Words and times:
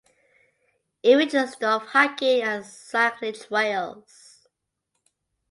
It 1.03 1.15
features 1.15 1.53
of 1.61 1.83
hiking 1.89 2.41
and 2.41 2.65
cycling 2.65 3.33
trails. 3.35 4.47